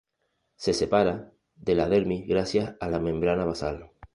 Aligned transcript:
Se 0.55 0.73
separa 0.73 1.31
de 1.57 1.75
la 1.75 1.87
dermis 1.87 2.25
gracias 2.27 2.75
a 2.79 2.89
la 2.89 2.97
membrana 2.99 3.45
basal. 3.45 3.91